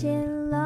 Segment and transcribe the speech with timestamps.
[0.00, 0.08] 起
[0.48, 0.58] 来，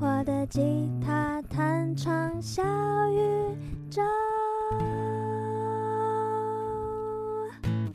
[0.00, 2.64] 我的吉他弹唱小
[3.12, 3.56] 宇
[3.88, 4.02] 宙。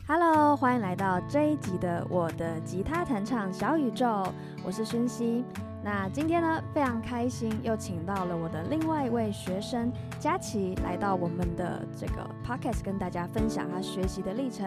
[0.08, 4.26] Hello，欢迎来到这一集的我的吉他弹唱小宇宙，
[4.64, 5.44] 我是薰希。
[5.84, 14.66] 那今天呢，非常开心，又请到了我的另外一位学生佳琪来到我们的这个 podcast，跟大家分享他学习的历程。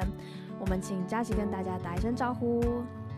[0.59, 2.61] 我们请佳琪跟大家打一声招呼。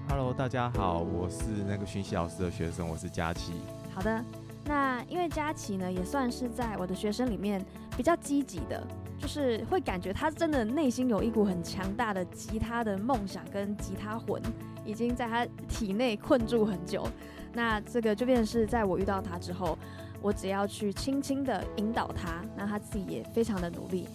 [0.09, 3.51] Hello，大家好，我是那个讯息老师的学生，我是佳琪。
[3.93, 4.23] 好的，
[4.65, 7.63] 那因为佳琪呢，也算是在我的学生里面
[7.97, 8.81] 比较积极的，
[9.19, 14.41] 就是会感觉他真的内心有一股很强大的吉他的梦想跟吉他魂，
[14.85, 17.05] 已经在他体内困住很久。
[17.53, 19.77] 那这个就变是在我遇到他之后，
[20.21, 24.07] 我只要去轻轻的引导他，那他自己也非常的努力，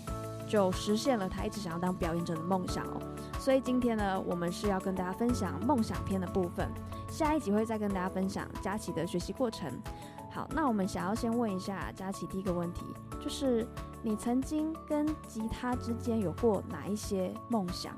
[0.48, 3.00] 就实现了他一直想要当表演者的梦想哦。
[3.38, 6.70] 所以今天呢，我们是要跟大家分享梦想篇的部分，
[7.08, 9.70] 下一集会再跟大家分享佳琪的学习过程。
[10.30, 12.84] 好，那我们想要先问一下佳琪第一个问题，
[13.20, 13.66] 就是
[14.02, 17.94] 你曾经跟吉他之间有过哪一些梦想？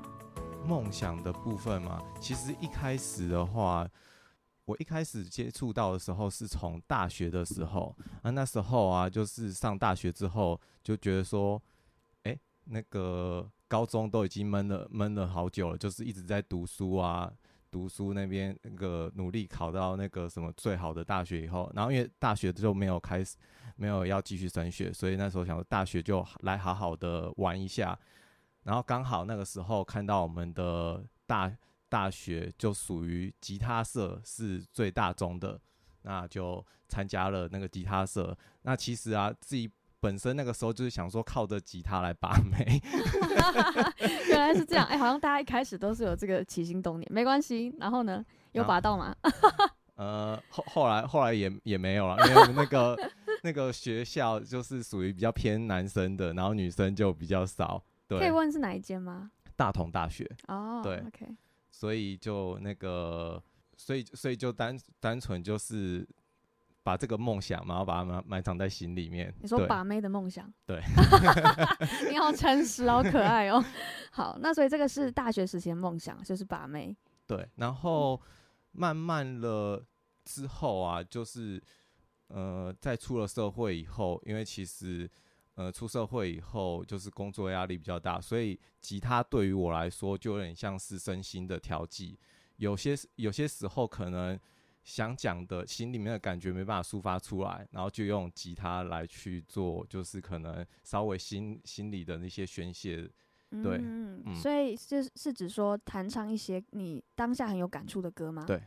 [0.65, 3.87] 梦想的部分嘛，其实一开始的话。
[4.67, 11.61] 我一开始接触到的时候是从大学的时候，啊，那时候啊，就是上大学之后就觉得说，
[12.65, 17.31] 那个高中都已经闷了闷了好久了，就是一直在读书啊，
[17.71, 23.37] 读书那边那个努力考到那个什么最好的大学以后，然后因为大学就没有开始，
[23.75, 27.97] 没有要继续升学，所以那时候想说大学就来好好的玩一下，
[28.63, 31.51] 然后刚好那个时候看到我们的大。
[31.87, 35.57] 大学就属于吉他社是最大宗的，
[36.01, 38.35] 那就参加了那个吉他社。
[38.63, 39.71] 那其实啊，自己
[40.05, 42.79] 本身那个时候就是想说靠着吉他来把妹。
[44.29, 47.73] 原来是这样，哎、欸，好像大家一开始都是有这个起心动念，没关系。
[47.79, 49.15] 然后呢，有拔到吗？
[49.97, 52.95] 呃，后后来后来也也没有了，因为那个
[53.41, 57.83] 那个学校就是属于比较偏男生的，然后女生就比较少。
[58.07, 59.31] 对，可以问是哪一间吗？
[59.55, 60.29] 大同大学。
[60.47, 61.35] 哦，对，OK。
[61.71, 63.41] 所以就那个，
[63.75, 66.07] 所以所以就单单纯就是
[66.85, 69.33] 把这个梦想，然后把它埋埋藏在心里面。
[69.41, 70.53] 你说把妹的梦想？
[70.67, 70.79] 对，
[72.11, 73.63] 你好诚实，好可爱哦。
[74.11, 76.95] 好，那所以这个是大学时期的梦想，就是把妹。
[77.25, 78.21] 对，然后
[78.71, 79.83] 慢慢了
[80.23, 81.59] 之后啊，就是
[82.27, 85.09] 呃，在出了社会以后，因为其实。
[85.57, 92.19] 呃，出社会以后就是工作压力比较大，所以吉他对于我来说就有点像是身心的调剂。
[92.57, 94.37] 有些有些时候可能
[94.85, 103.09] 想讲的心里面的感觉没办法抒发出来，然后就用吉他来去做，就是可能稍微心心里的那些宣泄。
[103.63, 108.43] 对，嗯，嗯，所以是是指说弹唱一些你当下很有感触的歌吗？
[108.45, 108.61] 对。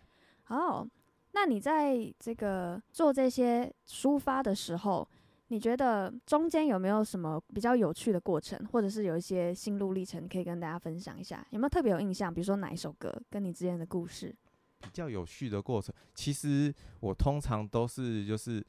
[0.49, 0.89] 哦，
[1.33, 5.07] 那你在这个做这些抒发的时候，
[5.49, 11.47] 你觉得中间有没有什么比较有趣的过程，或者是有一些心路历程可以跟大家分享一下？
[11.51, 12.33] 有没有特别有印象？
[12.33, 14.35] 比如说哪一首歌跟你之间的故事？
[14.81, 18.65] 比较有序的过程，其实我通常都是就是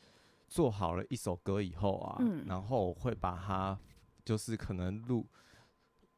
[0.47, 3.77] 做好了一首歌以后啊，嗯、然后我会把它
[4.25, 5.25] 就是可能录，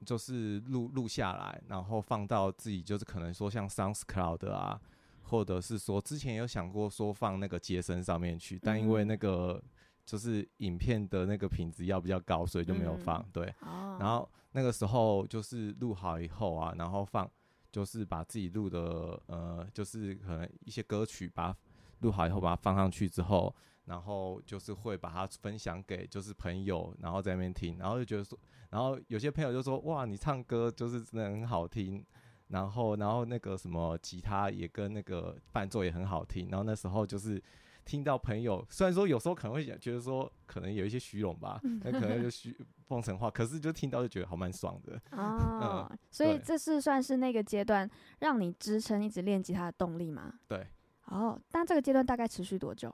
[0.05, 4.79] 就是录录下来，然后放到自己就是可能说像 SoundCloud 啊，
[5.23, 9.61] 或者是说之前有想过说放那个街声上面去，但因为那个。
[9.63, 9.69] 嗯
[10.03, 13.21] 就是影片的那个品质要比较高，所以就没有放。
[13.21, 17.29] 嗯、对，哦、然后那个时候就是录好以后啊，然后放，
[17.71, 21.57] 就是把自己录的呃，就是可能一些歌曲，把它
[21.99, 23.55] 录好以后把它放上去之后，
[23.85, 28.37] 然后就是会把它分享给就是朋友，然后在那边听，然后就觉得说，
[28.69, 32.05] 然后有些朋友就说哇，你唱歌就是真的很好听，
[32.49, 37.41] 然后然后那个什么吉他也跟那个伴奏也很好听，然后那时候就是。
[37.85, 42.55] 听到朋友，虽然说有时候可能会觉得说可能有一些虚荣吧，那可能就虚
[42.87, 45.01] 奉承话，可是就听到就觉得好蛮爽的。
[45.11, 50.39] 哦，嗯、所以这是算是那个阶段让你支撑一直练吉他的动力吗？
[50.47, 50.67] 对。
[51.05, 52.93] 哦，那这个阶段大概持续多久？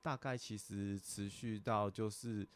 [0.00, 2.48] 大概其实持续到就是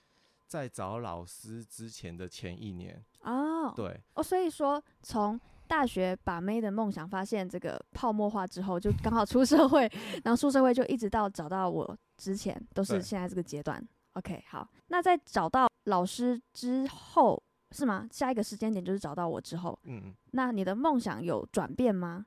[0.47, 3.05] 在找老师之前的前一年。
[3.27, 4.01] 哦，对。
[4.15, 5.39] 哦，所以说从。
[5.69, 9.81] 大学把妹的梦想发现这个泡沫化之后，就刚好出社会，
[10.23, 13.85] 然后出社会就一直到找到我之前，都是现在这个阶段。
[14.13, 17.43] OK，好，那在找到老师之后
[17.73, 18.09] 是吗？
[18.13, 22.27] 下一个时间点就是找到我之后，嗯，那你的梦想有转变吗？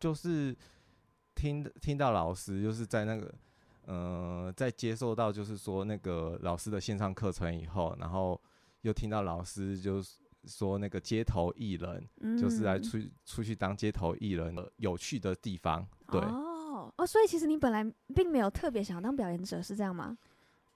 [0.00, 0.56] 就是
[1.34, 3.34] 听听到老师，就是在那个，
[3.84, 8.40] 呃，在接受到就是说那个老师的线上课程以后，然后
[8.86, 10.16] 又听到老师就是。
[10.48, 15.84] 说那个街头艺人，嗯、就是来出出去当街头艺人的有趣的地方。
[16.06, 17.84] 对哦哦，所以其实你本来
[18.14, 20.16] 并没有特别想当表演者，是这样吗？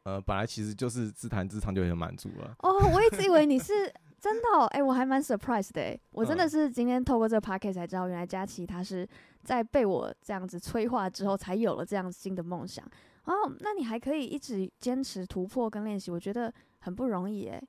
[0.03, 2.53] 呃，本来其实就是自弹自唱就很满足了。
[2.65, 3.73] 哦，我一直以为你是
[4.19, 9.09] 真的、哦，哎、欸，我还蛮 surprise 的，哎，我真的是今天透过这个 podcast 才知道，原来佳琪他是
[9.45, 12.85] 在被我这样子催化之后，才有了这样新的梦想。
[13.27, 17.63] 哦，那你还可以一直坚持突破跟练习，我觉得很不容易，哎。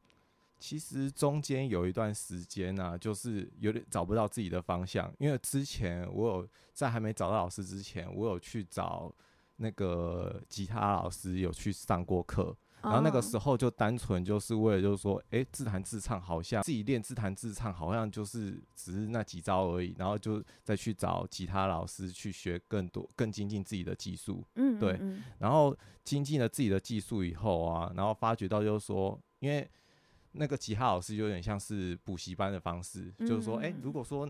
[0.61, 9.13] 其实中间有一段时间呢、啊，就是有点找不到自己的方向，因为之前我有在还没找到老师之前，我有去找。
[9.57, 24.43] 那个吉他老师有去上过课，然后那个时候就单纯就是为了就是说，哎、欸，自弹自唱好像自己练自弹自唱好像就是只是那几招而已，然后就再去找吉他老师去学更多、更精进自己的技术。
[24.55, 24.99] 嗯，对。
[25.37, 29.69] 然后精进了自己的技术以后啊，然后发觉到就是说，因为
[30.31, 34.29] 那个吉他老师有点像是补习班的方式，就是说，哎、欸，如果说。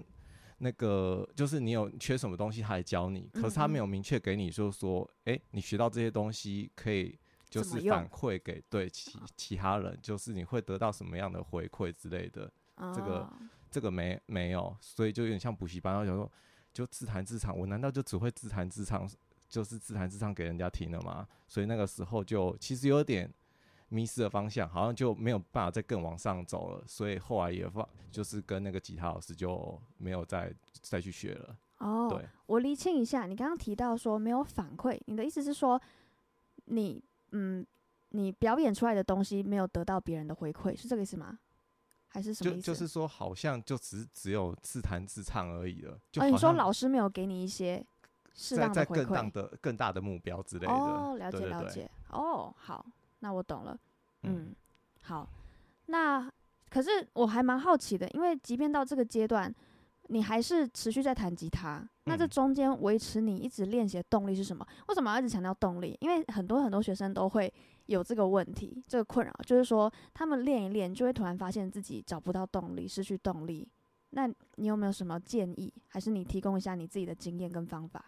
[0.64, 7.18] 那个就是你有缺什么东西，他来教你，可是他没有明确给你，就是说，哎、欸，你学到这些东西可以
[7.50, 12.54] 就是反馈给对其其他人，就是你会得到什么样的回馈之类的。
[12.94, 13.28] 这个
[13.72, 16.32] 这个没没有，所以就有点像补习班，然后想说
[16.72, 19.10] 就自弹自唱，我难道就只会自弹自唱，
[19.50, 21.28] 就是自弹自唱给人家听了吗？
[21.48, 23.28] 所以那个时候就其实有点。
[23.94, 31.58] 迷失的方向，好像就没有办法再更往上走了，所以后来也放，就是跟那个吉他老师就没有再再去学了。
[31.80, 35.82] 哦，对，我厘清一下，你刚刚提到说没有反馈，你的意思是说
[36.66, 37.68] 你嗯，
[38.10, 41.38] 你表演出来的东西没有得到别人的回馈，是这个意思吗？
[42.08, 42.62] 还是什么意思？
[42.62, 46.00] 就就是说，好像就只只有自弹自唱而已了。
[46.12, 47.86] 就、哦、你说老师没有给你一些
[48.34, 50.74] 适当的回馈，更大的更大的目标之类的。
[50.74, 51.92] 哦，了解了解。
[52.10, 52.86] 哦，好。
[53.22, 53.76] 那我懂了，
[54.24, 54.56] 嗯，嗯，
[55.04, 55.28] 好，
[55.86, 56.32] 那
[56.70, 59.54] 可是我还蛮好奇的，因为即便到这个阶段，
[60.08, 64.66] 你还是持续在弹吉他，那这中间维持你一直练习的动力是什么？
[64.88, 65.98] 为什么要一直强调动力？
[66.02, 67.54] 因为很多很多学生都会
[67.86, 73.68] 有这个问题，这个困扰，就是说他们练一练就会突然发现自己找不到动力，失去动力。
[74.12, 75.74] 那你有没有什么建议？
[75.90, 78.04] 还是你提供一下你自己的经验跟方法？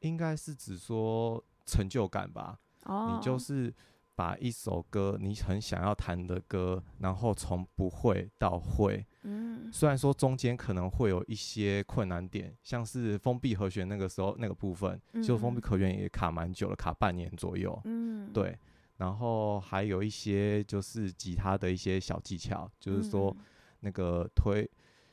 [0.00, 2.58] 应该是指说成就感吧。
[2.84, 3.74] 哦，你就是。
[4.16, 18.58] 把一首歌你很想要弹的歌，然后从不会到会，嗯，虽然说中间可能会有一些困难点，像是封闭和弦那个时候那个部分，嗯、就封闭和弦也卡蛮久了，卡半年左右，嗯，对，
[18.96, 23.36] 然后还有一些就是吉他的一些小技巧，就是说
[23.80, 24.66] 那个推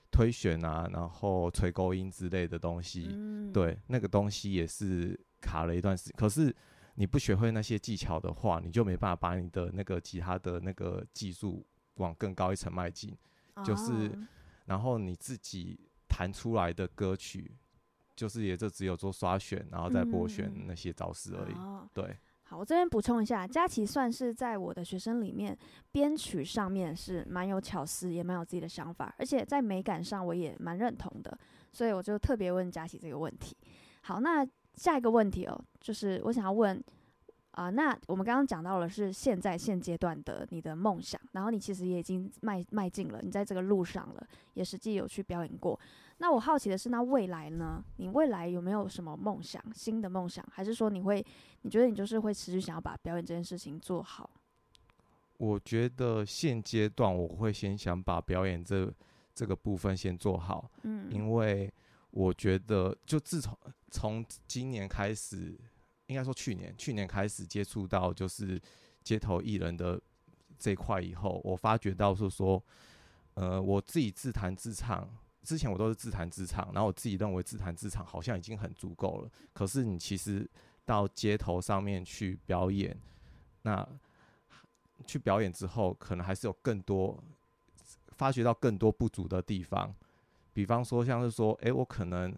[0.10, 6.56] 推弦啊，然后吹勾音之类的东西，嗯，对，那个东西也是卡了一段时间，可是。
[6.96, 13.18] 你不学会那些技巧的话，你就没办法把你的那个吉他的那个技术往更高一层迈进。
[13.56, 13.66] Oh.
[13.66, 14.12] 就是，
[14.66, 17.52] 然后你自己弹出来的歌曲，
[18.16, 21.54] 就是也就只有做刷选，然后再拨选那些招式而已。
[21.56, 21.82] Oh.
[21.94, 25.58] 对，好，我这边补充一下，佳琪算是在我的学生里面，
[25.92, 31.36] 编曲上面是蛮有巧思，也蛮有自己的想法，而且在美感上我也蛮认同的，
[31.72, 33.58] 所以我就特别问佳琪这个问题。
[34.02, 34.48] 好，那。
[34.76, 36.78] 下一个问题哦，就是我想要问
[37.52, 45.80] 啊、呃，那我们刚刚讲到了是现在现阶段的你的梦想，然后你其实也已经迈迈进了，你在这个路上了，也实际有去表演过。
[46.18, 47.84] 那我好奇的是，那未来呢？
[47.98, 51.24] 你未来有没有什么梦想，新的梦想，还是说你会，
[51.62, 54.30] 你觉得你就是会持续想要把表演这件事情做好？
[55.38, 58.92] 我觉得现阶段我会先想把表演这
[59.36, 61.72] 这个部分先做好，嗯，因为。
[62.16, 63.58] 我觉得，就自从
[63.94, 65.56] 从今年开始，
[66.08, 68.60] 应该说去年，去年开始接触到就是
[69.04, 70.02] 街头艺人的
[70.58, 72.62] 这块以后，我发觉到是说，
[73.36, 75.08] 呃，我自己自弹自唱，
[75.44, 79.30] 之前我都是自弹自唱，然后我自己认为自弹自唱好像已经很足够了。
[79.54, 80.50] 可是你其实
[80.84, 82.98] 到街头上面去表演，
[83.62, 83.88] 那
[85.06, 87.24] 去表演之后，可能还是有更多
[88.10, 89.94] 发觉到更多不足的地方。
[90.52, 92.36] 比方说，像是说，诶，我可能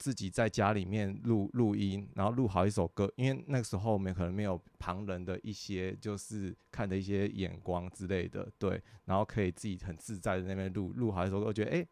[0.00, 11.86] 自己在家里面录录音，然后录好一首歌，因为那个时候我们可能没有旁人的一些就是看的一些眼光之类的，对，然后可以自己很自在的那边录录好一首歌，我觉得诶，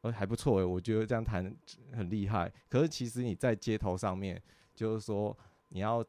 [0.00, 1.54] 呃还不错诶，我觉得这样弹
[1.92, 2.50] 很厉害。
[2.70, 4.40] 可是其实你在街头上面，
[4.74, 5.36] 就是说
[5.68, 6.02] 你要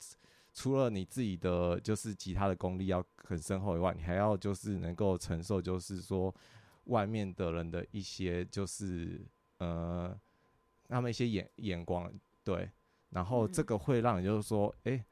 [0.53, 6.33] 除了你自己的就是吉他的功力要很深厚以外，你还要就是能够承受，就是说。
[6.87, 9.25] 外面的人的一些就是
[9.59, 10.13] 呃，
[10.93, 12.11] 他们一些眼眼光，
[12.43, 12.69] 对，
[13.09, 15.05] 然后这个会让你就是说，诶、欸，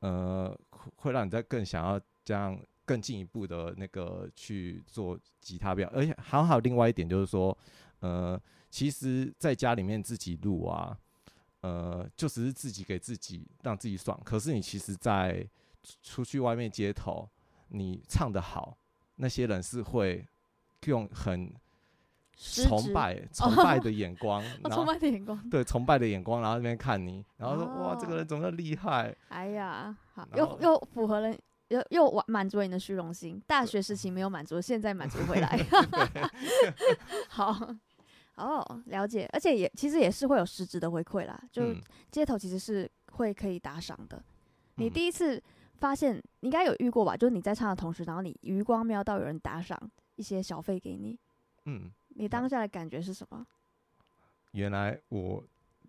[0.00, 0.60] 呃，
[0.96, 7.56] 会让你在更想要这样更进一步的那个去做吉他表，而且还还有另外一点就是说，
[8.00, 10.98] 呃，其实在家里面自己录啊，
[11.60, 14.20] 呃，就只是自己给自己让自己爽。
[14.24, 15.48] 可是你其实，在
[16.02, 17.28] 出去外面街头，
[17.68, 18.76] 你唱得好，
[19.16, 20.26] 那些人是会
[20.86, 21.54] 用很
[22.42, 29.14] 崇拜 崇拜的眼光，崇拜的眼光，对，崇拜的眼光，然后那边看你，然后说、哦、哇，这个人怎么厉害？
[29.28, 31.36] 哎呀，好，又又符合了，
[31.68, 33.38] 又又满满足了你的虚荣心。
[33.46, 35.58] 大学时期没有满足，现在满足回来。
[37.28, 37.74] 好，
[38.36, 41.38] 哦，了解，而且也其实也是会有实质的回馈啦。
[41.52, 41.74] 就
[42.10, 44.16] 街头其实是会可以打赏的。
[44.16, 44.24] 嗯、
[44.76, 45.40] 你第一次
[45.78, 47.14] 发现，你应该有遇过吧？
[47.14, 49.78] 就是你在唱的同时，然后你余光瞄到有人打赏
[50.16, 51.18] 一些小费给你。
[51.66, 51.92] 嗯。
[52.20, 53.46] 你当下的感觉是什么？
[54.50, 55.42] 原来我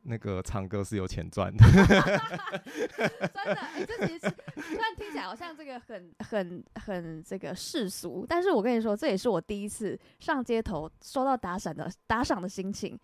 [0.03, 3.55] 那个唱歌是有钱赚的， 真的。
[3.55, 12.97] 哎、欸，这其实虽然听起来好像这个很很很这个世俗，但是我跟你说，这也是我第一次上街头收到打赏的打赏的心情。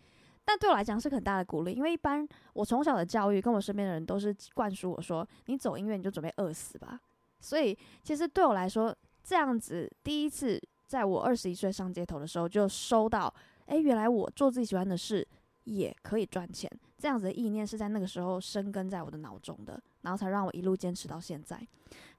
[0.46, 6.98] 但对我来讲是很大的鼓励，因为一般我从小的教育跟我身边的人都是灌输我说，你走音乐你就准备饿死吧。
[7.42, 10.58] 所以其实对我来说，这样子第一次。
[10.88, 13.32] 在我二十一岁上街头的时候，就收到，
[13.65, 15.27] 哎、原来我做自己喜欢的事
[15.65, 21.60] 也可以赚钱，这样子的意念是在那个时候生根在我的脑中的，然后才让我一路坚持到现在。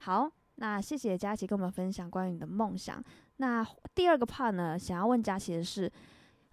[0.01, 3.03] 好，那谢谢佳琪跟我们分享关于你的梦想。
[3.37, 5.91] 那第二个 part 呢，想要问佳琪的是，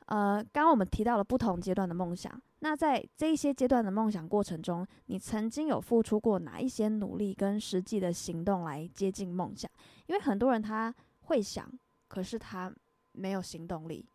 [0.07, 9.71] 呃，刚刚我们提到了不同阶段的梦想，那在这一些阶段的梦想过程中，你曾经有付出过哪一些努力跟实际的行动来接近梦想？
[10.07, 11.71] 因为很多人他会想。
[12.09, 12.73] 可是他
[13.13, 14.07] 没有行动力，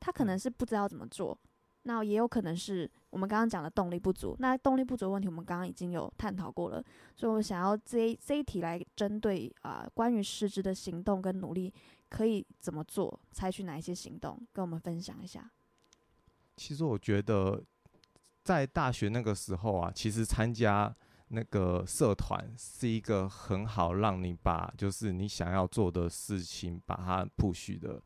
[0.00, 1.38] 他可能是不知道怎么做，
[1.82, 4.36] 那也有可能是我们刚刚讲的动力不足。
[4.38, 6.82] 那动力不足的问题，我们刚刚已经有探讨过了，
[7.14, 11.72] 所以我想要这一这一题来针对啊、呃，关于实质的行动跟努力
[12.08, 15.50] 可以怎么做，采取哪一些行动，跟我们分享一下。
[16.56, 17.62] 其实我觉得
[18.42, 20.94] 在大学那个时候啊，其实参加。
[21.28, 28.00] 那个社团是一个很好让你把就是你想要做的事情把它 push 的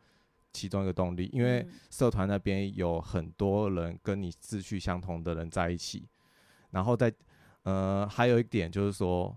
[0.52, 6.08] 其中一个动力，因为社团那边有很多人跟你志趣相同的人在一起，
[6.70, 7.12] 然后在
[7.64, 9.36] 呃还有一点就是说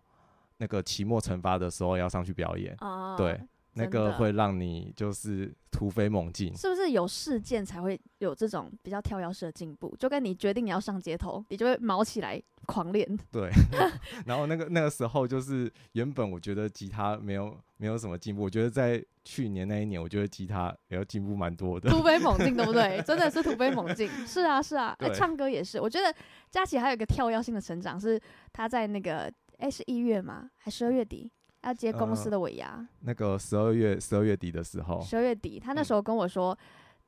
[0.58, 2.78] 那个期末惩罚的时候要上去表演，
[3.18, 3.40] 对。
[3.76, 9.96] 那个会让你就是突飞猛进，是不是有事件才会有这种比较跳跃式的进步？
[9.98, 13.08] 就跟你决定你要上街头，你就会毛起来狂练。
[13.32, 13.50] 对，
[14.26, 23.02] 然后那个那个时候就是原本我觉得吉他没有没有什么进步，我觉得在去年那一年，我觉得吉他也要进步蛮多的，突飞猛进， 对不对？
[23.06, 24.08] 真的是突飞猛进。
[24.28, 25.80] 是啊，是啊，哎，唱歌也是。
[25.80, 26.14] 我觉得
[26.50, 28.20] 佳琪还有一个跳跃性的成长，是
[28.52, 30.50] 他在那个哎是一月吗？
[30.58, 31.32] 还十二月底？
[31.64, 36.58] 要接公司的尾牙，呃，那个十二月十二月底的时候，十二月底，他那时候跟我说，嗯、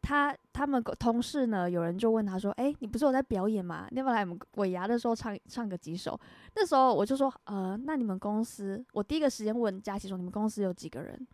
[0.06, 3.88] 他他们同事呢，有人就问他说，哎、你不是有在表演吗？
[3.90, 6.20] 你要不要来我们尾牙的时候唱唱个几首？
[6.56, 11.28] 那时候我就说，呃，那你们公司，我第一个时间问佳琪说，你们公司有几个人？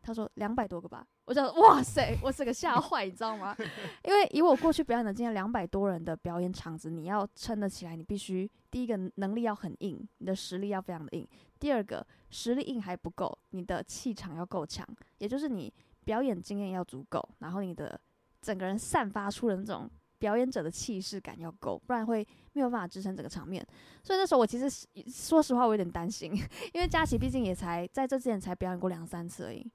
[0.00, 1.04] 他说两百多个吧。
[1.24, 3.56] 我就哇塞，我是个吓坏，你知道吗？
[4.04, 11.26] 因为以我过去表演的经验，两百多人的表演场子，你要撑得起来，你必须第一个能力要很硬，你的实力要非常的硬。
[11.58, 14.86] 第二个实力硬还不够，你的气场要够强，
[15.18, 15.72] 也就是你
[16.04, 17.98] 表演经验要足够，然后你的
[18.42, 23.66] 整个人散发出的那种表演者的气势感要够，不然会没有办法支撑整个场面。
[24.02, 24.68] 所以那时候我其实
[25.08, 26.34] 说实话，我有点担心，
[26.74, 29.66] 因为佳琪毕竟也才在这之前才表演过两三次而已，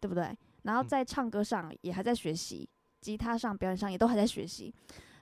[0.00, 0.36] 对不对？
[0.62, 2.68] 然后在唱歌上也还在学习，
[3.00, 4.74] 吉他上表演上也都还在学习。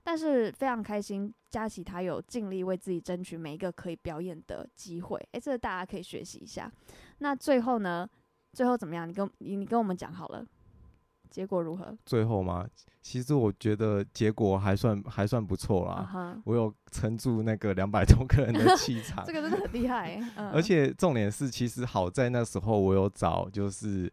[0.05, 5.17] 但是非常开心，佳琪他有尽力为自己争取每一个可以表演的机会。
[5.31, 6.71] 诶，这个大家可以学习一下。
[7.19, 8.09] 那最后呢？
[8.53, 9.09] 最后怎么样？
[9.09, 10.45] 你跟你你跟我们讲好了，
[11.33, 11.97] 结果如何？
[12.07, 12.65] 最后吗？
[13.01, 16.09] 其实我觉得结果还算还算不错啦。
[16.15, 16.43] Uh -huh.
[16.45, 20.21] 我有撑住那个两百多个人的气 场，这个真的很厉害。
[20.37, 20.51] Uh.
[20.53, 24.13] 而且重点是，其实好在那时候我有找就是。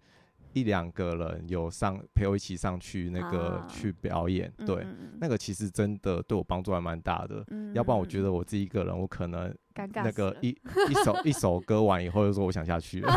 [0.53, 7.71] 一两个人有上陪我一起上去那个、啊、去表演，对、嗯，那个其实真的对我帮助还蛮大的、嗯。
[7.75, 9.55] 要不然我觉得我自己一个人，我可能
[9.93, 13.13] 那个一一首一首歌完以后就说我想下去了。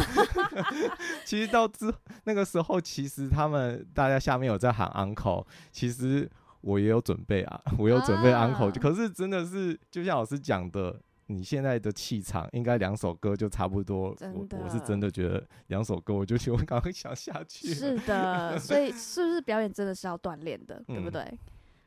[1.25, 1.93] 其实到之
[2.25, 11.01] 那个时候，其实他们大家下面有在喊 uncle，其实我也有准备啊，我有准备 uncle，、啊、可是真的是就像老师讲的。
[11.27, 17.73] 你现在的气场应该两首歌就差不多，我我是真的觉得两首歌我就觉得我刚刚想下去。
[17.73, 21.23] 是的，所以是不是表演真的是要锻炼的，对不对？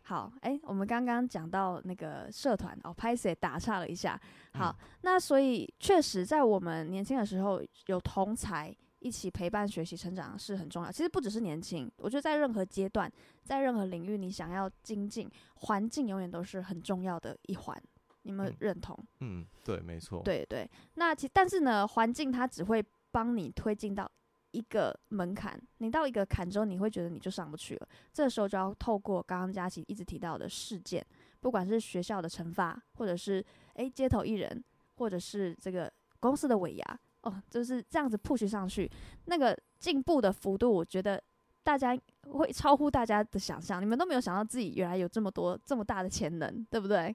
[0.05, 4.19] 嗯、好，哎、欸，我们刚刚讲到那个社团哦，拍谢打岔了一下。
[4.53, 8.75] 好，嗯、那所以确实在我们年轻的时候有同才。
[8.99, 10.91] 一起陪伴学习成长是很重要。
[10.91, 13.11] 其实不只是年轻，我觉得在任何阶段，
[13.43, 17.83] 在任何领域，你想要精进，环境永远都是很重要的一环。
[18.23, 18.97] 你们认同？
[19.19, 20.23] 嗯，嗯，对，没错。
[20.23, 24.09] 对对，那其但是呢，环境它只会帮你推进到
[24.55, 27.87] 一个门槛，你到一个坎之后，你会觉得你就上不去了。
[28.13, 31.05] 这时候就要透过刚刚佳琪一直提到的事件，
[31.41, 33.43] 不管是学校的惩罚，或者是
[33.73, 34.63] 诶街头艺人，
[34.95, 38.89] 或者是这个公司的尾牙，哦，就是这样子 push 上去，
[39.25, 41.21] 那个进步的幅度，我觉得
[41.61, 41.97] 大家
[42.31, 43.81] 会超乎大家的想象。
[43.81, 47.13] 你们都没有想到自己原来有这么多这么大的潜能，对不对？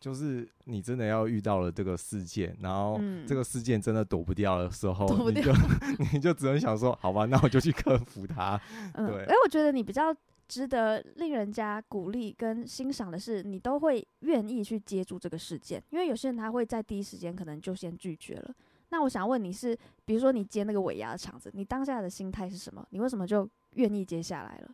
[0.00, 5.52] 就是你真的要遇到了这个事件，然后这个事件真的躲不掉的时候，嗯、你就
[6.12, 8.60] 你就只能想说，好吧，那我就去克服它。
[8.94, 10.14] 嗯、对，哎，我觉得你比较
[10.46, 18.54] 值得令人家鼓励跟欣赏的是，你都会愿意去接住这个事件，因为有些人他会在第一时间可能就先拒绝了。
[18.90, 19.76] 那我想问你是，
[20.06, 22.86] 比如说你接那个尾牙的场子，你当下的心态是什么？
[22.90, 24.70] 你为什么就愿意接下来了？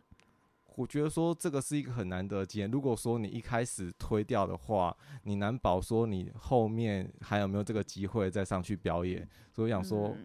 [0.77, 2.69] 我觉得说这个是一个很难得的经验。
[2.69, 9.27] 如果说你一开始推掉的话，你难保说你后面还有没有这个机会再上去表演。
[9.51, 10.15] 所以我想说，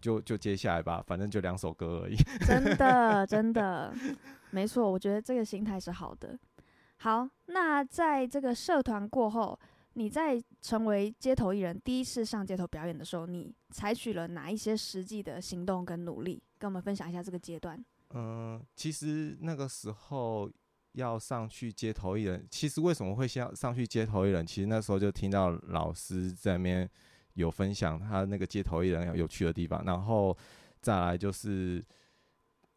[0.00, 2.16] 就就接下来吧，反正就两首歌而已。
[2.46, 3.92] 真的， 真的，
[4.50, 4.90] 没错。
[4.90, 6.38] 我觉得这个心态是好的。
[6.98, 9.58] 好，那在这个社团过后，
[9.94, 16.42] 你在成为街头艺人第一次上街头表演的时候，你采取了哪一些实际的行动跟努力？
[16.58, 17.84] 跟我们分享一下这个阶段。
[18.18, 20.50] 嗯，其实那个时候
[20.92, 24.46] 要上去街头艺人，其实为什么会先上去街头艺人？
[24.46, 26.90] 其实那时候就听到老师在那边
[27.34, 30.34] 有分享他那个街头艺人有趣的地方，然后
[30.80, 31.84] 再来就是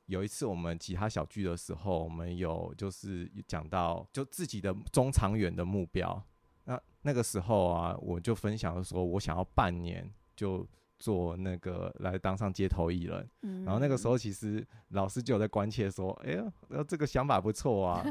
[0.07, 6.21] 有一次我们吉他小聚的时候，我们有就是讲到就自己的中长远的目标。
[6.65, 10.67] 那那个时候啊，我就分享说，我想要半年就。
[10.99, 16.43] 做那个来当上街头艺人，嗯、然后那个时候其实老师就有在关切说：“哎呀，
[16.87, 18.05] 这个想法不错啊。”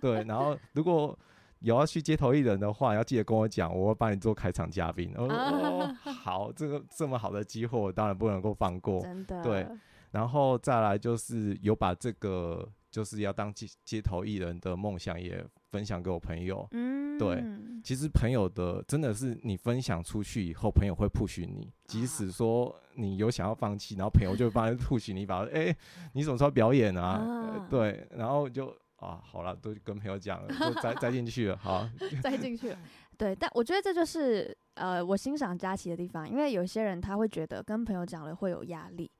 [0.00, 1.16] 对， 然后如果
[1.60, 5.12] 有要去街头艺人的话，要记得跟我讲，我会帮你做开场嘉宾。
[5.16, 9.42] 我说： “哦，好，这个这么好的机会，我当然不能够放过。”真的。
[9.42, 9.66] 对，
[10.10, 16.66] 然后再来就是有把这个就是要当街街头艺人的梦想也分享给我朋友。
[16.72, 17.42] 嗯，对。
[17.82, 21.72] 其实朋友的真的是你分享出去以后，朋友会 push 你。
[21.86, 25.74] 即使说你有想要放弃，然后朋友就会帮你 push 你，把 哎，
[26.12, 27.02] 你什么时候表演啊？
[27.02, 31.88] 啊对，然后就啊，好了，都跟朋友讲了，就栽 栽进去了，好，
[32.22, 32.78] 栽进去了。
[33.16, 39.10] 对，但我觉得这就是呃，我欣赏佳琪的地方，因为有些人他会觉得跟朋友讲了会有压力，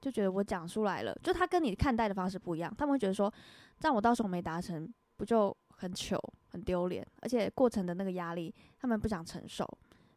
[0.00, 3.32] 就觉得我讲出来了，就他跟你看待的方式不一样，他们会觉得说，
[3.80, 5.56] 这样我到时候没达成，不就？
[5.76, 9.68] 很糗，很丢脸，而且过程的那个压力，他们不想承受。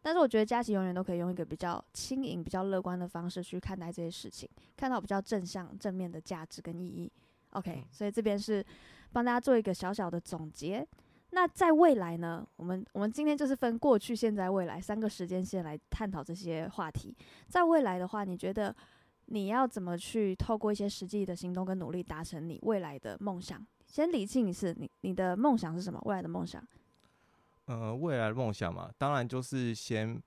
[0.01, 7.11] 但是我觉得佳琪永远都可以用一个比较轻盈、比较乐观的方式去看待这些事情，看到比较正向、正面的价值跟意义。
[7.51, 8.65] OK，所以这边是
[9.11, 10.87] 帮大家做一个小小的总结。
[11.31, 12.47] 那在未来呢？
[12.55, 17.13] 我们我们今天就是分过去、现在、未来三个时间线来探讨这些话题。
[17.49, 18.73] 在未来的话，你觉得
[19.25, 23.65] 你要怎么去透过一些实际的行动跟努力，达成你未来的梦想？
[23.87, 25.99] 先理清一次，你你的梦想是什么？
[26.05, 26.63] 未来的梦想？
[27.65, 30.21] 呃，未来的梦想嘛，当然就是先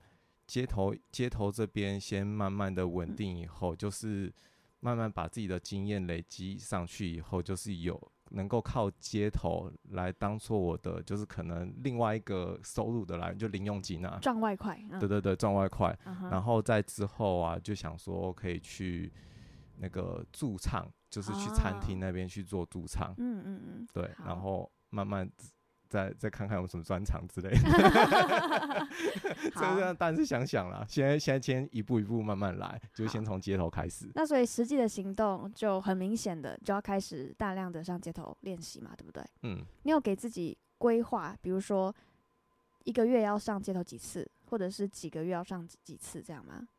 [0.45, 4.31] 街头街头这边先慢慢的稳定，以后、嗯、就是
[4.79, 14.79] 慢慢把自己的经验累积上去，以后就是有能够靠街头来当做我的，就是可能另外一个收入的来源，就零用金啊，赚外快。
[14.99, 15.97] 对对对，赚外快。
[16.05, 19.11] 嗯、然后在之后啊，就想说可以去
[19.81, 20.87] 那个驻唱。
[21.11, 25.29] 就是去餐厅那边去做驻唱，嗯嗯嗯，对，然后慢慢
[25.89, 27.57] 再再看看有什么专场之类的。
[29.53, 34.09] 这个当然是想想啦，现在现在先一步一步慢慢来，就先从街头开始。
[34.15, 39.21] 那所以实际的行动就很明显的就要开始大量的上街头练习嘛，对不对？
[39.41, 39.61] 嗯。
[39.83, 41.93] 你有给自己规划，比如说
[42.85, 46.69] 一个月要上街头几次，或者是几个月要上几次这样吗？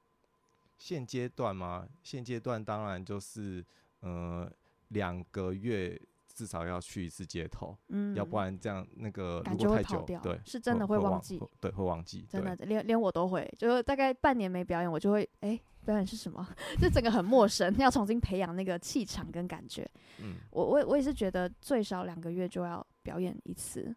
[0.83, 1.87] 现阶段吗？
[2.03, 3.65] 现阶段当然就是。
[4.05, 4.51] 呃，
[4.89, 5.97] 两个月
[6.35, 16.45] 至少要去一次街头，嗯，要不然这样那个如果太久，对，是真的会忘记，对，会忘记，真的，连连我都会，就是大概半年没表演，我就会，哎、欸，表演是什么？
[16.83, 19.89] 就整个很陌生，要重新培养那个气场跟感觉。
[20.19, 23.95] 嗯，我我我也是觉得最少两个月就要表演一次，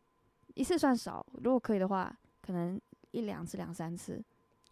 [0.54, 4.24] 一次算少，如果可以的话，可能一两次、两三次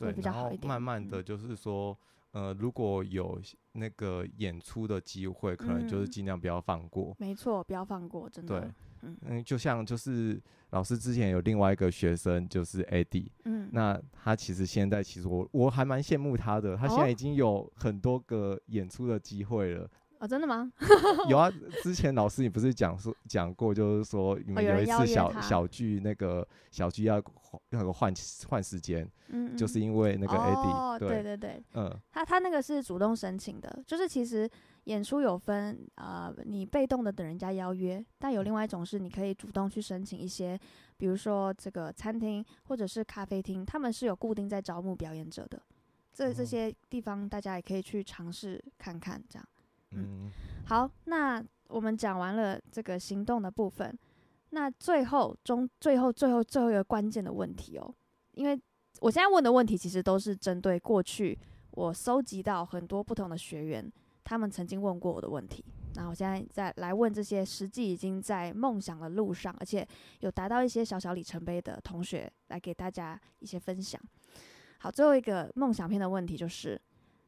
[0.04, 0.68] 会比较好一点。
[0.68, 1.92] 慢慢的就是说。
[1.92, 1.98] 嗯
[2.34, 3.40] 呃，如果有
[3.74, 7.12] 那个演出的机会，可能就是尽量不要放过。
[7.12, 8.60] 嗯、没错，不要放过，真的。
[8.60, 8.72] 对，
[9.28, 19.88] 嗯，就像就是老师之前有另外一个学生，就是 Eddie，嗯，那他其实现在其实我我还蛮羡慕他的，他现在已经有很多个演出的机会了。
[20.24, 20.72] 哦，真的吗？
[21.28, 21.52] 有啊，
[21.84, 27.22] 之前老师你不是讲说讲过，就是说你们有一次小、哦、小聚那个小聚要
[27.72, 28.14] 那个换
[28.48, 31.22] 换时间，嗯，嗯，就是因为那个 Eddie，哦，对。
[31.22, 34.50] 对对，嗯，他他那个是主动申请的，就是其实
[34.86, 40.58] 演出有分呃，你被动的等人家邀约，但有另外一种是你可以主动去申请一些，
[40.96, 45.62] 比如说这个餐厅或者是咖啡厅，他们是有固定在招募表演者的，
[46.14, 49.46] 这这些地方大家也可以去尝试看看，这样。
[49.96, 50.32] 嗯，
[50.66, 53.98] 好，那我们讲完了这个行动的部分，
[54.52, 57.94] 那最后中最后最后最后一个关键的问题哦，
[58.34, 58.60] 因为
[59.02, 61.38] 我现在问的问题其实都是针对过去
[61.72, 63.92] 我搜集到很多不同的学员，
[64.24, 69.88] 他们曾经问过我的问题，那我现在再来问这些实际已经在梦想的路上，而且
[70.20, 74.00] 有达到一些小小里程碑的同学，来给大家一些分享。
[74.78, 76.80] 好，最后一个梦想篇的问题就是，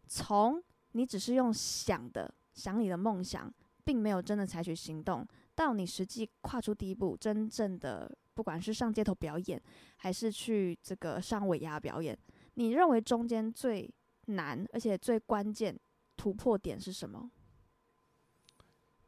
[0.07, 2.31] 从你只是用想的。
[2.55, 9.61] 想你的梦想，并没有真的采取行动，到你实际跨出第一步，真正的不管是上街头表演，
[9.97, 12.17] 还是去这个上尾牙表演，
[12.55, 13.93] 你认为中间最
[14.27, 15.79] 难而且最关键
[16.17, 17.29] 突破点是什么？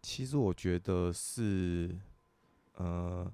[0.03, 1.97] 其实我觉得是，
[2.75, 3.29] 呃，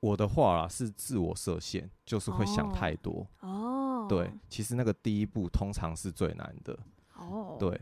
[0.00, 3.26] 我的话啦是自我设限，就是会想太多。
[3.40, 6.78] 哦，对，其实那个第一步通常是最难的。
[7.14, 7.80] 哦，对。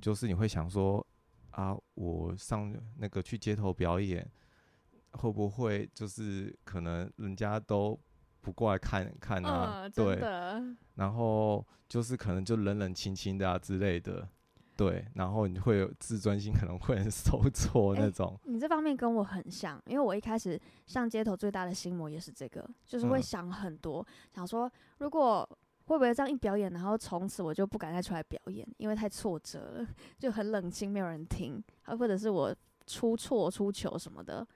[0.00, 1.04] 就是你会想说
[1.52, 4.28] 啊，我上那个去街头表演，
[5.12, 7.98] 会不会就是可能人家都
[8.40, 9.82] 不过来看看啊？
[9.84, 10.18] 嗯、对，
[10.96, 14.28] 然后就是可能就冷冷清清的啊之类的，
[14.76, 18.50] 对，然后你会有自尊心可能会很受挫那种、欸。
[18.50, 25.48] 你这方面跟我很像，因为我一开始上街头最大的心魔也是这个，就是会想很多，嗯、想说如果。
[25.86, 31.62] 会不会这样一表演，然后从此我就不敢再出来表演，因为太挫折了， 就很冷清，没有人听，
[31.98, 32.54] 或者是我
[32.86, 34.46] 出错出糗什么的，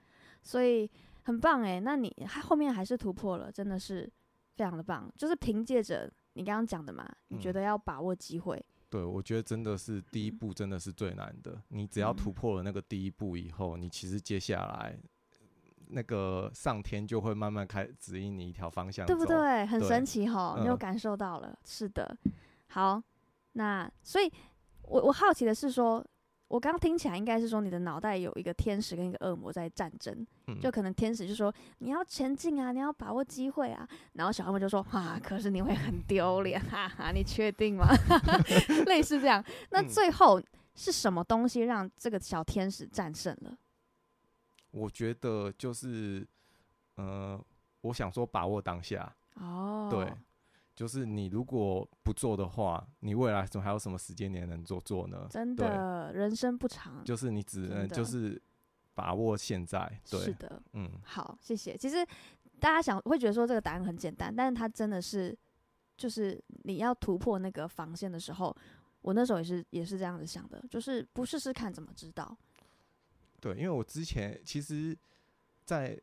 [0.41, 0.89] 所以
[1.23, 1.79] 很棒诶。
[1.79, 2.11] 那你
[2.43, 4.11] 后面还是突破了，真的是
[4.55, 5.11] 非常的棒。
[5.17, 8.55] 就是凭借着你刚刚讲的嘛，你觉得要把握机会。
[8.57, 11.61] 嗯，对，我觉得真的是第一步真的是最难的。
[11.67, 14.97] 你只要突破了那个第一步以后，你其实接下来。
[15.89, 19.65] 那个上天就会慢慢开指引你一条方向，对不对？
[19.65, 21.49] 很神奇哈，你有感受到了？
[21.49, 22.17] 嗯、是的。
[22.67, 23.01] 好，
[23.53, 24.31] 那所以
[24.83, 26.05] 我我好奇的是说，
[26.47, 37.87] 我刚刚听起来应该是说你的脑袋有一个天使跟一个恶魔在战争，嗯、就可能天使就说你要前进啊，你要把握机会啊，然后小恶魔就说啊，可是你会很丢脸，哈哈，你确定吗？
[38.85, 39.43] 类似这样。
[39.71, 40.39] 那最后
[40.75, 43.57] 是什么东西让这个小天使战胜了？
[44.71, 46.27] 我觉得就是，
[46.95, 47.39] 呃，
[47.81, 49.15] 我想说把握当下。
[49.35, 50.13] 哦，对，
[50.75, 55.27] 就是你如果不做的话，你未来总还有什么时间点能做做呢？
[55.29, 58.41] 真的，人生不长，就是你只能就是
[58.93, 59.79] 把握现在。
[60.09, 61.77] 对，是的，嗯，好，谢谢。
[61.77, 62.05] 其实
[62.59, 65.37] 大家想会觉得说这个答案很简单，但是它真的是，
[65.95, 68.55] 就是你要突破那个防线的时候，
[69.01, 72.37] 我那时候也是也是这样子想的，就是不试试看怎么知道。
[73.39, 74.97] 对，因为我之前其实，
[75.65, 75.99] 在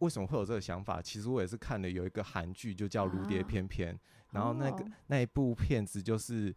[0.00, 1.00] 为什么会有这个想法？
[1.00, 4.00] 其实我也是看了有一个韩剧，就叫《如蝶翩翩》，啊，
[4.32, 6.54] 然后那个那一部片子就是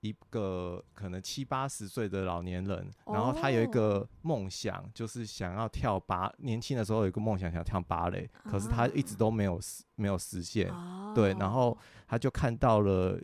[0.00, 10.72] 一个可能七八十岁的老年人，然后他有一个梦想，就是想要跳芭，年轻的时候有一个梦想想跳芭蕾，可是他一直都没有实没有实现。
[11.14, 13.20] 对，然后他就看到了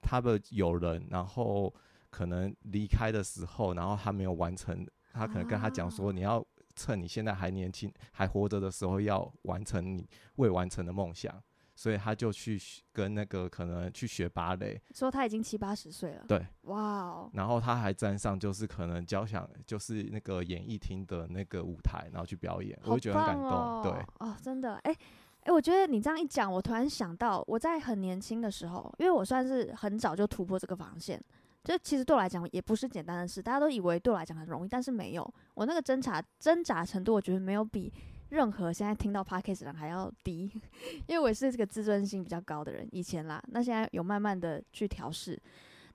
[0.00, 1.74] 他的友人，然后
[2.10, 4.86] 可能离开的时候，然后他没有完成。
[5.16, 11.42] 他可能跟他讲说，你要趁你现在还年轻、还活着的时候，要完成你未完成的梦想，
[11.74, 12.60] 所以他就去
[12.92, 14.80] 跟那个可能去学芭蕾。
[14.94, 16.24] 说他已经七八十岁了。
[16.28, 17.30] 对，哇哦。
[17.32, 23.50] 然后他还站上就是可能交响，就是那个演艺厅的那个舞台，然后去表演，我就觉得很感动。
[23.50, 24.98] 哦、对，哦，真的，哎、欸、哎、
[25.44, 31.22] 欸，我觉得你这样一讲，我突然想到，我在很年轻的时候，因为我算是很早就突破这个防线。
[31.66, 35.34] 这其实对我来讲也不是简单的事，大家都以为对我来讲很容易，但是没有。
[35.54, 37.92] 我那个挣扎挣扎程度，我觉得没有比
[38.28, 40.48] 任何现在听到 podcast 的人还要低，
[41.08, 45.36] 因为我是这个自尊心比较高的人，以前啦，那现在有慢慢的去调试。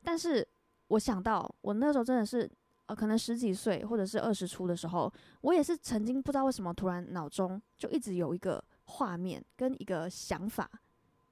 [0.04, 0.46] 但是
[0.90, 2.52] 我想到我那时候真的是，
[2.88, 10.70] 呃，可能十几岁或者是二十出的时候，我也是曾经不知道为什么突然脑中就一直有一个画面跟一个想法，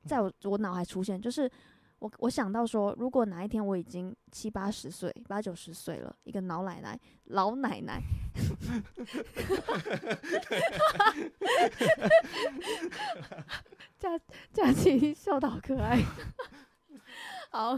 [0.06, 1.52] 在我我脑海出现，就是。
[2.00, 8.02] 我我想到说，如果哪一天我已经七八十岁、八九十岁了，一个老奶奶、老奶奶，
[14.00, 14.20] 这样
[14.54, 16.02] 这佳琪笑到可爱。
[17.52, 17.78] 好，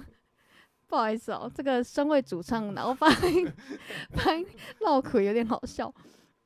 [0.88, 3.52] 不好意思哦，这个身为主唱，然后发音
[4.12, 4.46] 发音
[4.82, 5.92] 绕口有点好笑。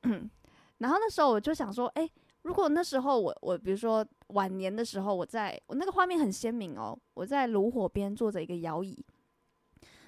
[0.77, 2.11] 然后那时候我就想说，哎、欸，
[2.45, 9.03] 如果那时候我我比如说晚年的时候，我在我那个画面很鲜明哦，我在炉火边坐着一个摇椅，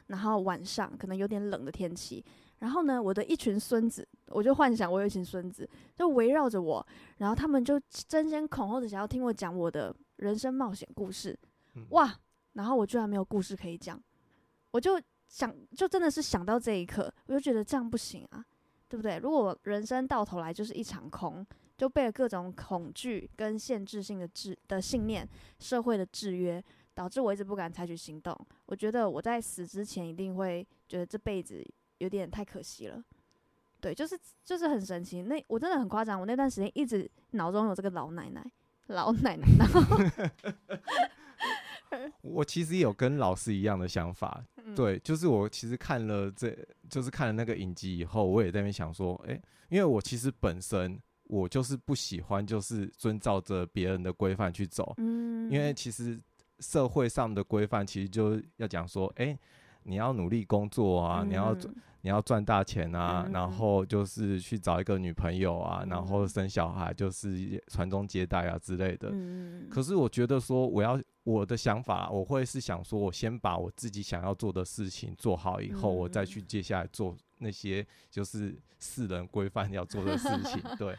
[0.06, 2.24] 然后晚上可能有点冷的天气，
[2.60, 11.36] 然后呢，我的一群孙子，我就幻想我有一群孙子就围绕着我，然后他们就争先恐后的想要听我讲我的人生冒险故事，
[11.90, 12.16] 哇！
[12.54, 14.00] 然后我居然没有故事可以讲，
[14.70, 18.46] 我就想，就真的是想到这一刻，我就觉得这样不行啊。
[18.90, 19.18] 对不对？
[19.18, 21.46] 如果人生到头来就是一场空，
[21.78, 25.28] 就被了各种恐惧跟限制性的制的信念、
[25.60, 26.64] 社会的制约，
[26.96, 28.36] 导致我一直不敢采取行动。
[28.66, 31.64] 我觉得我在死之前一定会觉得这辈子
[32.00, 33.04] 有点太可惜了。
[33.80, 35.22] 对，就是就是很神奇。
[35.22, 38.44] 那我真的很夸张，我那段时间一直脑中有这个老奶奶，
[38.88, 39.46] 老奶奶。
[39.60, 39.82] 然后
[42.22, 46.58] 我其实也有跟老师一样的想法，嗯、对，就是我其实看了这，
[46.90, 56.20] 就是看了那个影集以后，我也在那边想说，哎、欸，因为我其实本身我就是不喜欢，就是遵照着别人的规范去走，嗯，因为其实
[56.60, 59.40] 社会上的规范其实就要讲说，哎、欸，
[59.84, 61.56] 你要努力工作啊，嗯、你要。
[62.02, 69.10] 你要赚大钱啊，嗯、然后就是去找一个女朋友啊，嗯、然后生小孩，就是传宗接代啊之类的。
[69.12, 80.62] 嗯、可是我觉得说，我要我的想法，我会是想说，我先把我自己想要做的事情做好以后，嗯、我再去接下来做那些就是世人规范要做的事情。
[80.78, 80.96] 对。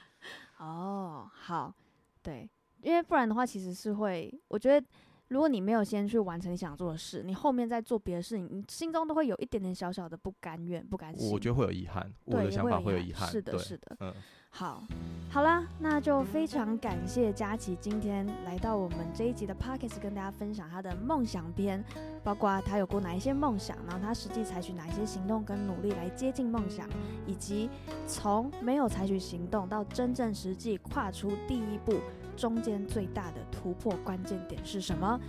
[0.58, 1.74] 哦，好，
[2.22, 2.48] 对，
[2.82, 4.86] 因为不然的话，其实是会，我觉得。
[5.28, 11.30] 如果你没有先去完成你想做的事，你后面再做别的事情，你心中都会有一点点小小的不甘愿、不甘心。
[11.30, 13.28] 我觉得会有遗憾，对，我的想法会有遗憾。
[13.28, 13.96] 是的，是的。
[14.00, 14.14] 嗯，
[14.48, 14.82] 好，
[15.30, 21.84] 好啦，那就非常感谢佳琪今天来到我们这一集的 Podcast，跟大家分享他的梦想篇，
[22.24, 26.88] 包括他有过哪一些梦想，然后他实际采取哪一些行动跟努力来接近梦想，
[27.26, 27.68] 以及
[28.06, 31.96] 从没有采取行动到真正实际跨出第一步。
[32.38, 35.20] 中间最大的突破关键点是什么？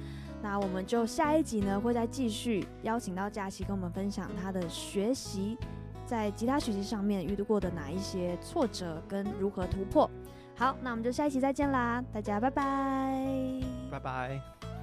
[0.42, 5.58] 那我们就下一集呢，会再继续邀请到佳琪跟我们分享他的学习，
[6.06, 10.10] 在吉他学习上面遇到过的哪一些挫折跟如何突破。
[10.56, 14.79] 好，那我们就下一期再见啦，大家拜拜，拜拜。